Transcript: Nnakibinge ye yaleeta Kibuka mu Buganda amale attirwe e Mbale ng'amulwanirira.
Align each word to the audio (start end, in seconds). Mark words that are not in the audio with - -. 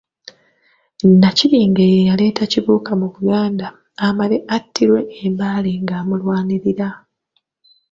Nnakibinge 1.09 1.83
ye 1.93 1.99
yaleeta 2.09 2.43
Kibuka 2.51 2.91
mu 3.01 3.07
Buganda 3.13 3.67
amale 4.07 4.37
attirwe 4.57 5.01
e 5.25 5.25
Mbale 5.33 5.71
ng'amulwanirira. 5.83 6.87